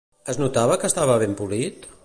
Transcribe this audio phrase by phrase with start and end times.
[0.31, 1.91] Es notava que estava ben polit?